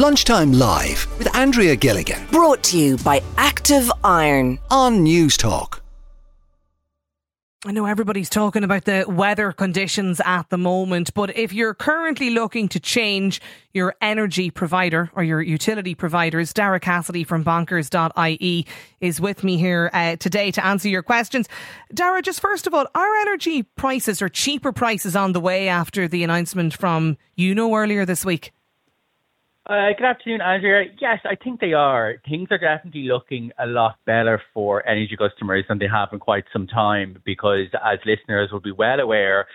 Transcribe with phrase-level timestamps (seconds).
[0.00, 4.58] Lunchtime Live with Andrea Gilligan Brought to you by Active Iron.
[4.70, 5.80] on Newstalk.
[7.66, 12.30] I know everybody's talking about the weather conditions at the moment, but if you're currently
[12.30, 13.42] looking to change
[13.74, 18.66] your energy provider or your utility providers, Daragh Cassidy from bonkers.ie
[19.02, 21.46] is with me here uh, today to answer your questions.
[21.92, 26.08] Daragh, just first of all, are energy prices or cheaper prices on the way after
[26.08, 28.54] the announcement from you know earlier this week?
[29.70, 30.86] Uh, good afternoon, Andrea.
[31.00, 32.16] Yes, I think they are.
[32.28, 36.42] Things are definitely looking a lot better for energy customers than they have in quite
[36.52, 39.46] some time because, as listeners will be well aware,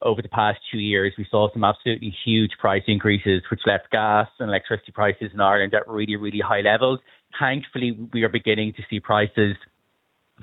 [0.00, 4.28] over the past two years, we saw some absolutely huge price increases, which left gas
[4.38, 7.00] and electricity prices in Ireland at really, really high levels.
[7.40, 9.56] Thankfully, we are beginning to see prices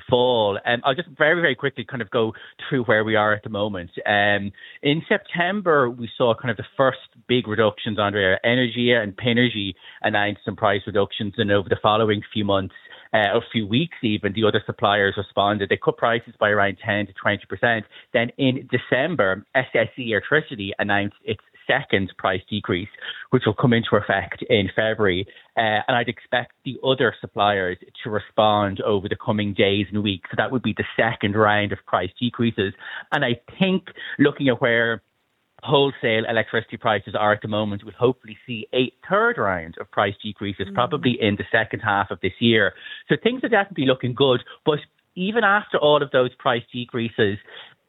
[0.09, 0.59] fall.
[0.65, 2.33] Um, I'll just very, very quickly kind of go
[2.69, 3.91] through where we are at the moment.
[4.05, 9.73] Um, in September, we saw kind of the first big reductions Yuno Energy and Pinergy
[10.01, 12.75] announced some price reductions, and over the following few months,
[13.13, 15.69] uh, a few weeks even, the other suppliers responded.
[15.69, 17.83] They cut prices by around 10 to 20%.
[18.13, 22.89] Then in December, SSE Airtricity announced its second price decrease,
[23.29, 25.25] which will come into effect in February.
[25.57, 30.29] Uh, and I'd expect the other suppliers to respond over the coming days and weeks.
[30.31, 32.73] So that would be the second round of price decreases.
[33.11, 33.83] And I think
[34.19, 35.01] looking at where
[35.63, 40.15] wholesale electricity prices are at the moment, we'll hopefully see a third round of price
[40.23, 42.73] decreases, probably in the second half of this year.
[43.09, 44.41] So things are definitely looking good.
[44.65, 44.79] But
[45.15, 47.37] even after all of those price decreases,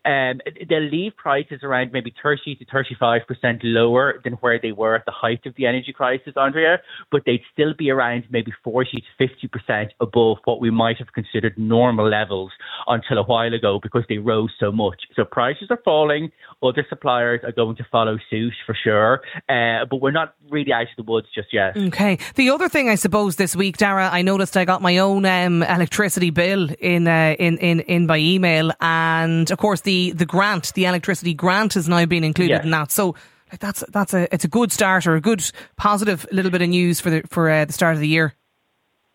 [0.04, 5.04] um, they'll leave prices around maybe 30 to 35% lower than where they were at
[5.04, 9.48] the height of the energy crisis, Andrea, but they'd still be around maybe 40 to
[9.68, 12.50] 50% above what we might have considered normal levels
[12.86, 15.02] until a while ago because they rose so much.
[15.14, 16.30] So prices are falling.
[16.62, 20.82] Other suppliers are going to follow suit for sure, uh, but we're not really out
[20.82, 21.76] of the woods just yet.
[21.76, 22.18] Okay.
[22.34, 25.62] The other thing, I suppose, this week, Daragh, I noticed I got my own um,
[25.62, 30.72] electricity bill in, uh, in in in by email, and of course the the grant,
[30.74, 32.64] the electricity grant, has now been included Yes.
[32.64, 32.90] in that.
[32.90, 33.14] So.
[33.60, 35.44] That's that's a it's a good start or a good
[35.76, 38.32] positive little bit of news for the for uh, the start of the year.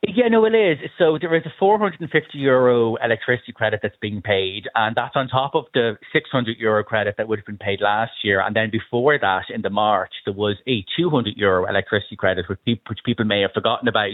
[0.03, 0.77] Yeah, no, it is.
[0.99, 5.55] So there is a 450 euro electricity credit that's being paid, and that's on top
[5.55, 8.39] of the 600 euro credit that would have been paid last year.
[8.39, 12.59] And then before that, in the March, there was a 200 euro electricity credit, which
[12.63, 14.11] people, which people may have forgotten about.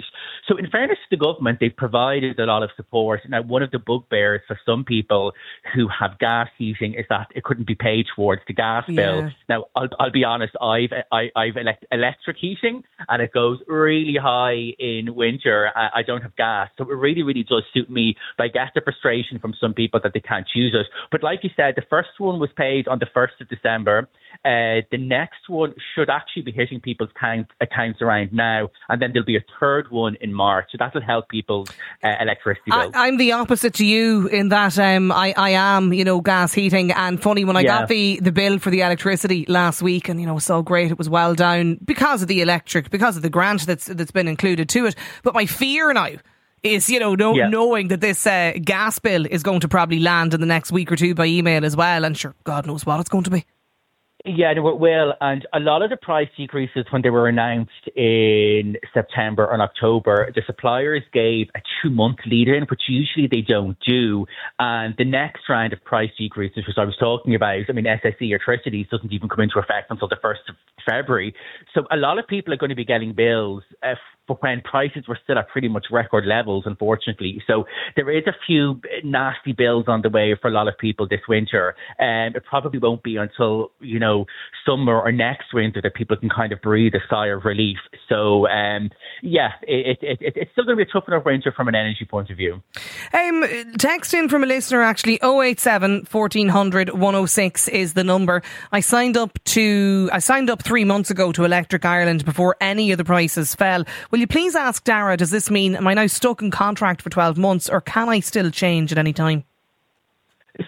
[0.47, 3.19] So, in fairness to the government, they've provided a lot of support.
[3.27, 5.33] Now, one of the bugbears for some people
[5.75, 9.29] who have gas heating is that it couldn't be paid towards the gas bill.
[9.49, 14.15] Now, I'll, I'll be honest, I've I, I've elect, electric heating, and it goes really
[14.15, 15.71] high in winter.
[15.75, 18.15] I, I don't have gas, so it really, really does suit me.
[18.37, 20.87] But I get the frustration from some people that they can't use it.
[21.11, 24.07] But like you said, the first one was paid on the first of December.
[24.45, 29.11] Uh, the next one should actually be hitting people's count, accounts around now, and then
[29.13, 30.69] there'll be a third one in March.
[30.71, 31.69] So that'll help people's
[32.03, 32.91] uh, electricity bills.
[32.95, 36.91] I'm the opposite to you in that um, I, I am, you know, gas heating.
[36.91, 37.81] And funny, when I Yeah.
[37.81, 40.61] got the, the bill for the electricity last week, and you know, it was so
[40.61, 44.11] great, it was well down because of the electric, because of the grant that's that's
[44.11, 44.95] been included to it.
[45.21, 46.09] But my fear now
[46.61, 47.47] is, you know, know, Yeah.
[47.47, 50.91] knowing that this uh, gas bill is going to probably land in the next week
[50.91, 53.45] or two by email as well, and sure, God knows what it's going to be.
[54.25, 55.13] Yeah, no, it will.
[55.19, 60.31] And a lot of the price decreases, when they were announced in September and October,
[60.33, 64.25] the suppliers gave a two month lead in, which usually they don't do.
[64.59, 68.29] And the next round of price decreases, which I was talking about, I mean, SSE
[68.33, 70.55] Airtricity doesn't even come into effect until the 1st of
[70.89, 71.35] February.
[71.73, 73.95] So a lot of people are going to be getting bills uh,
[74.27, 77.41] for when prices were still at pretty much record levels, unfortunately.
[77.45, 81.07] So there is a few nasty bills on the way for a lot of people
[81.07, 81.75] this winter.
[81.99, 84.25] And it probably won't be until, you know,
[84.65, 87.77] summer or next winter that people can kind of breathe a sigh of relief.
[88.07, 88.91] So, um,
[89.21, 91.75] yeah, it, it, it, it's still going to be a tough enough winter from an
[91.75, 92.61] energy point of view.
[93.13, 93.43] Um,
[93.77, 98.41] text in from a listener actually 087 1400 106 is the number.
[98.71, 102.91] I signed up to I signed up 3 months ago to Electric Ireland before any
[102.91, 103.83] of the prices fell.
[104.13, 107.09] Will you please ask Daragh does this mean am I now stuck in contract for
[107.09, 109.43] 12 months or can I still change at any time?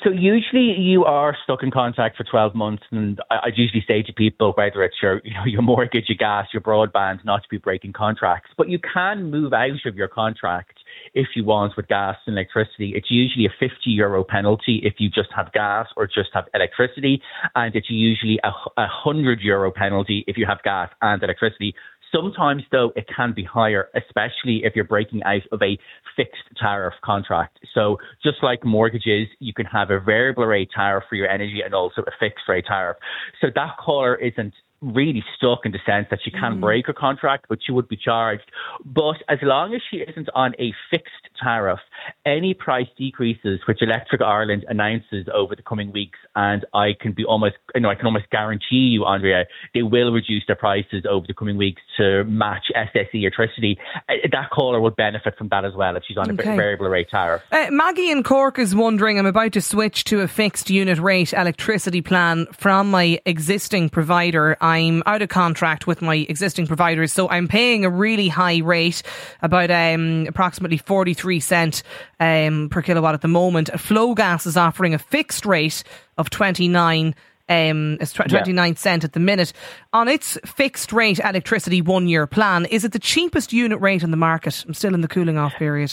[0.04, 4.02] So usually you are stuck in contract for 12 months, and I, would usually say
[4.02, 7.50] to people whether it's your, you know, your mortgage, your gas, your broadband, not to
[7.52, 8.50] be breaking contracts.
[8.58, 10.80] But you can move out of your contract
[11.14, 12.94] if you want with gas and electricity.
[12.96, 17.22] It's usually a 50 euro penalty if you just have gas or just have electricity,
[17.54, 21.76] and it's usually a, a 100 euro penalty if you have gas and electricity.
[22.12, 25.78] Sometimes, though, it can be higher, especially if you're breaking out of a
[26.16, 27.60] fixed tariff contract.
[27.74, 31.74] So, just like mortgages, you can have a variable rate tariff for your energy and
[31.74, 32.98] also a fixed rate tariff.
[33.42, 36.62] So, that caller isn't really stuck in the sense that she can mm.
[36.62, 38.44] break her contract, but she would be charged.
[38.84, 41.12] But as long as she isn't on a fixed
[41.42, 41.80] tariff,
[42.26, 47.26] any price decreases which Electric Ireland announces over the coming weeks, and I can be
[47.26, 51.26] almost, you know, I can almost guarantee you, Andrea, they will reduce their prices over
[51.28, 53.78] the coming weeks to match SSE Airtricity.
[54.10, 56.54] Uh, that caller would benefit from that as well if she's on okay.
[56.54, 57.42] a variable rate tariff.
[57.52, 61.34] Uh, Maggie in Cork is wondering, I'm about to switch to a fixed unit rate
[61.34, 64.58] electricity plan from my existing provider.
[64.62, 69.02] I'm out of contract with my existing providers, so I'm paying a really high rate,
[69.42, 71.83] about um, approximately 43 cent
[72.19, 73.69] um, per kilowatt at the moment.
[73.74, 75.83] Flogas is offering a fixed rate
[76.18, 77.16] of 29
[77.48, 78.74] um, it's 29 yeah.
[78.75, 79.54] cent at the minute.
[79.94, 84.12] On its fixed rate electricity one year plan, is it the cheapest unit rate in
[84.12, 84.66] the market?
[84.68, 85.92] I'm still in the cooling off period.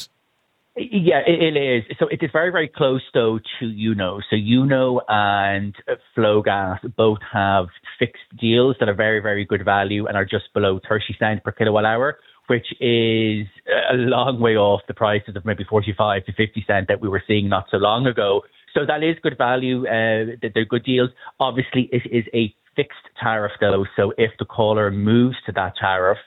[0.75, 1.97] Yeah, it, it is.
[1.99, 4.23] So it is very, very close though to Yuno.
[4.31, 5.75] So Yuno and
[6.17, 7.67] Flogas both have
[7.99, 11.53] fixed deals that are very, very good value and are just below 30 cents per
[11.53, 12.19] kilowatt hour,
[12.49, 13.47] which is
[13.91, 17.23] a long way off the prices of maybe 45 to 50 cent that we were
[17.27, 18.43] seeing not so long ago.
[18.75, 19.87] So that is good value.
[19.87, 21.11] Uh, they're good deals.
[21.39, 26.19] Obviously, it is a fixed tariff though, so if the caller moves to that tariff,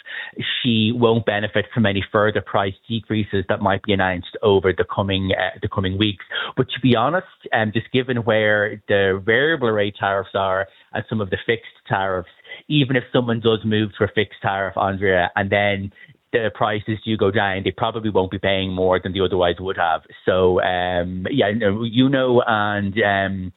[0.61, 5.31] she won't benefit from any further price decreases that might be announced over the coming
[5.37, 6.23] uh, the coming weeks.
[6.55, 11.21] But to be honest, um, just given where the variable rate tariffs are and some
[11.21, 12.29] of the fixed tariffs,
[12.67, 15.91] even if someone does move to a fixed tariff, Andrea, and then
[16.31, 19.77] the prices do go down, they probably won't be paying more than they otherwise would
[19.77, 20.01] have.
[20.25, 23.53] So, um, yeah, Yuno and um,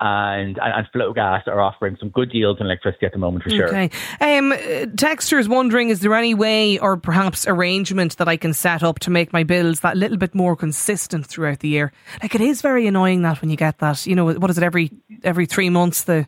[0.00, 3.68] and and Flogas are offering some good deals on electricity at the moment for sure.
[3.68, 3.90] Okay.
[4.20, 4.52] Um,
[4.96, 8.98] Texter is wondering, is there any way or perhaps arrangement that I can set up
[9.00, 11.92] to make my bills that little bit more consistent throughout the year?
[12.22, 14.64] Like it is very annoying that when you get that, you know, what is it
[14.64, 14.90] every
[15.22, 16.26] every three months the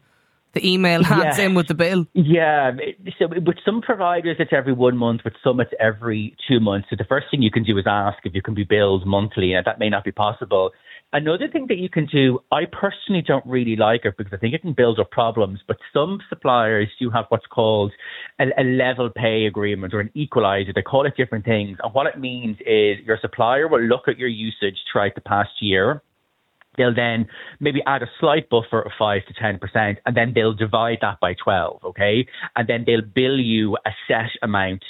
[0.52, 1.44] the email hands yeah.
[1.44, 2.06] in with the bill?
[2.14, 2.72] Yeah.
[3.18, 5.22] So with some providers, it's every one month.
[5.24, 6.88] With some, it's every two months.
[6.90, 9.54] So the first thing you can do is ask if you can be billed monthly,
[9.54, 10.72] and that may not be possible.
[11.10, 14.52] Another thing that you can do, I personally don't really like it because I think
[14.52, 17.92] it can build up problems, but some suppliers do have what's called
[18.38, 20.72] a, a, level pay agreement or an equalizer.
[20.74, 21.78] They call it different things.
[21.82, 25.48] And what it means is your supplier will look at your usage throughout the past
[25.62, 26.02] year.
[26.78, 27.26] They'll then
[27.60, 31.34] maybe add a slight buffer of 5 to 10%, and then they'll divide that by
[31.34, 32.26] 12, okay?
[32.56, 34.82] And then they'll bill you a set amount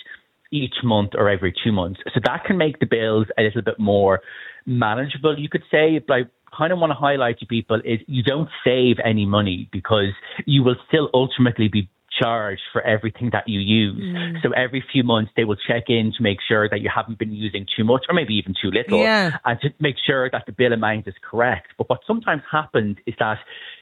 [0.50, 2.00] each month or every two months.
[2.14, 4.20] So that can make the bills a little bit more
[4.67, 5.99] manageable, you could say.
[5.99, 6.23] But I
[6.56, 10.12] kind of want to highlight to people is you don't save any money because
[10.46, 11.90] you will still ultimately be
[12.20, 14.03] charged for everything that you use.
[14.03, 14.43] Mm.
[14.43, 17.32] So every few months they will check in to make sure that you haven't been
[17.32, 19.38] using too much or maybe even too little yeah.
[19.44, 21.69] and to make sure that the bill amount is correct.
[21.76, 23.38] But what sometimes happens is that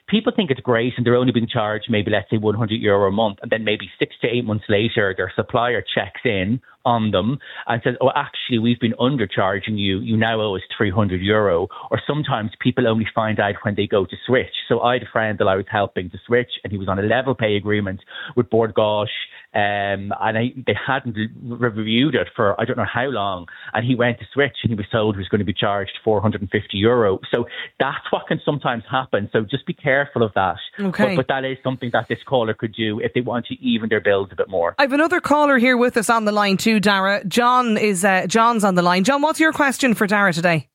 [0.09, 3.13] people think it's great and they're only being charged maybe let's say 100 euro a
[3.13, 7.39] month and then maybe six to eight months later their supplier checks in on them
[7.67, 12.01] and says oh actually we've been undercharging you you now owe us 300 euro or
[12.07, 15.39] sometimes people only find out when they go to switch so i had a friend
[15.39, 18.01] that i was helping to switch and he was on a level pay agreement
[18.37, 19.09] with Bord Gáis
[19.57, 23.47] um, and I, they hadn't reviewed it for I don't know how long.
[23.73, 25.93] And he went to switch, and he was told he was going to be charged
[26.05, 27.21] 450 euro.
[27.33, 27.47] So
[27.81, 29.31] that's what can sometimes happen.
[29.33, 30.57] So just be careful of that.
[30.79, 31.17] Okay.
[31.17, 33.89] But, but that is something that this caller could do if they want to even
[33.89, 34.75] their bills a bit more.
[34.79, 37.27] I have another caller here with us on the line too, Daragh.
[37.29, 39.05] John is uh, John's on the line.
[39.05, 40.69] John, what's your question for Daragh today?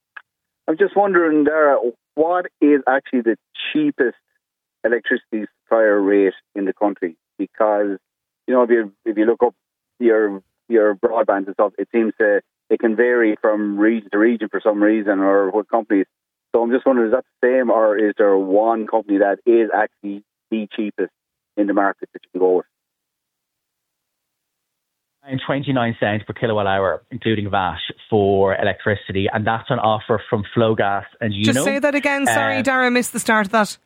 [0.68, 3.36] I'm just wondering, Daragh, what is actually the
[3.72, 4.16] cheapest
[4.84, 7.16] electricity supplier rate in the country?
[7.38, 7.98] Because
[8.46, 9.54] you know, if you if you look up
[9.98, 14.48] your your broadband and stuff, it seems to it can vary from region to region
[14.50, 16.06] for some reason or what companies.
[16.52, 19.70] So I'm just wondering, is that the same, or is there one company that is
[19.74, 21.12] actually the cheapest
[21.56, 22.66] in the market that you can go with?
[25.24, 27.78] And 29 cents per kilowatt hour, including VAT,
[28.10, 32.26] for electricity, and that's an offer from Flogas and you Just say that again.
[32.26, 33.78] Sorry, uh, Daragh, missed the start of that.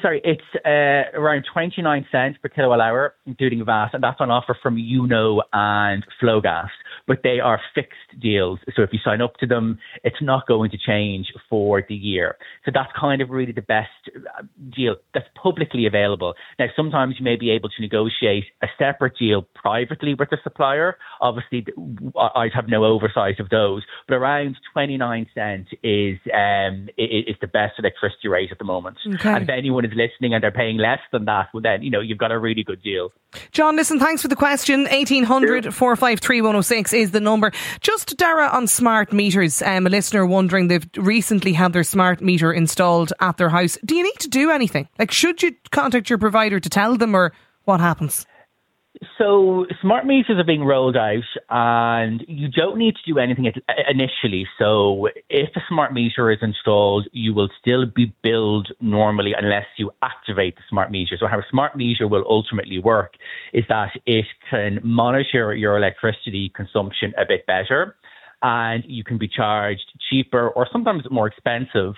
[0.00, 4.56] Sorry, it's uh, around 29 cents per kilowatt hour, including VAT, and that's on offer
[4.62, 6.68] from Yuno and Flogas
[7.06, 8.58] but they are fixed deals.
[8.74, 12.36] So if you sign up to them, it's not going to change for the year.
[12.64, 14.42] So that's kind of really the best uh,
[14.74, 16.34] deal that's publicly available.
[16.58, 20.96] Now, sometimes you may be able to negotiate a separate deal privately with the supplier.
[21.20, 21.66] Obviously,
[22.36, 27.74] I'd have no oversight of those, but around 29 cents is um, is the best
[27.78, 28.98] electricity rate at the moment.
[29.06, 29.30] Okay.
[29.30, 32.00] And if anyone is listening and they're paying less than that, well, then you know
[32.00, 33.12] you've got a really good deal.
[33.50, 34.82] John, listen, thanks for the question.
[34.82, 37.52] 1800 453 106 is the number.
[37.80, 39.62] Just Daragh on smart meters.
[39.62, 43.78] Um, a listener wondering they've recently had their smart meter installed at their house.
[43.84, 44.88] Do you need to do anything?
[44.98, 47.32] Like, should you contact your provider to tell them, or
[47.64, 48.26] what happens?
[49.18, 53.72] So smart meters are being rolled out, and you don't need to do anything uh,
[53.90, 54.46] initially.
[54.58, 59.90] So if a smart meter is installed, you will still be billed normally unless you
[60.02, 61.16] activate the smart meter.
[61.18, 63.14] So how a smart meter will ultimately work
[63.52, 67.96] is that it can monitor your electricity consumption a bit better,
[68.40, 71.94] and you can be charged cheaper or sometimes more expensive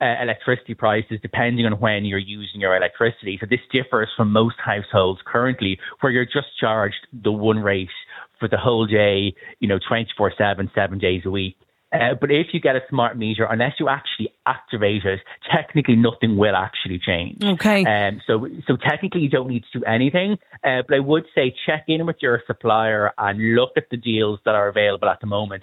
[0.00, 3.38] uh, electricity prices depending on when you're using your electricity.
[3.40, 7.90] So this differs from most households currently, where you're just charged the one rate
[8.38, 11.57] for the whole day, you know, 24 7, seven days a week.
[11.92, 16.36] Uh, but if you get a smart meter, unless you actually activate it, technically nothing
[16.36, 17.42] will actually change.
[17.42, 17.84] Okay.
[17.84, 20.36] Um, so, so technically you don't need to do anything.
[20.62, 24.40] Uh, but I would say check in with your supplier and look at the deals
[24.44, 25.62] that are available at the moment.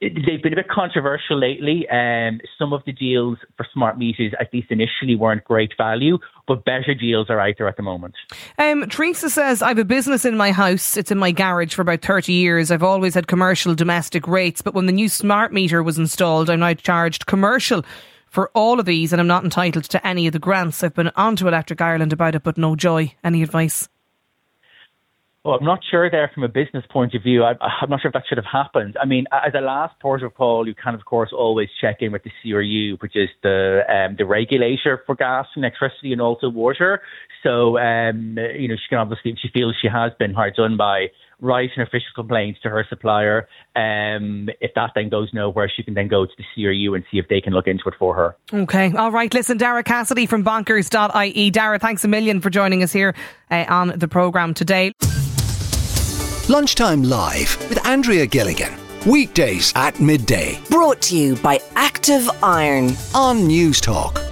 [0.00, 1.88] They've been a bit controversial lately.
[1.88, 6.64] Um, some of the deals for smart meters, at least initially, weren't great value, but
[6.64, 8.14] better deals are out there at the moment.
[8.58, 10.96] Um, Teresa says, I have a business in my house.
[10.96, 12.70] It's in my garage for about 30 years.
[12.70, 16.60] I've always had commercial domestic rates, but when the new smart meter was installed, I'm
[16.60, 17.84] now charged commercial
[18.26, 20.82] for all of these and I'm not entitled to any of the grants.
[20.82, 23.14] I've been on to Electric Ireland about it, but no joy.
[23.22, 23.88] Any advice?
[25.44, 27.42] Well, I'm not sure there from a business point of view.
[27.42, 27.50] I,
[27.82, 28.96] am not sure if that should have happened.
[29.00, 32.12] I mean, as a last port of call, you can, of course, always check in
[32.12, 36.48] with the CRU, which is the um, the regulator for gas and electricity and also
[36.48, 37.02] water.
[37.42, 40.76] So, um, you know, she can obviously, if she feels she has been hard done
[40.76, 41.08] by,
[41.40, 43.48] write an official complaint to her supplier.
[43.74, 47.18] Um, if that then goes nowhere, she can then go to the CRU and see
[47.18, 48.36] if they can look into it for her.
[48.54, 48.92] Okay.
[48.92, 49.32] All right.
[49.34, 51.50] Listen, Daragh Cassidy from bonkers.ie.
[51.50, 53.14] Daragh, thanks a million for joining us here
[53.50, 54.91] uh, on the programme today.
[56.48, 58.72] Lunchtime Live with Andrea Gilligan.
[59.06, 60.60] Weekdays at midday.
[60.68, 64.31] Brought to you by Active Iron on Newstalk.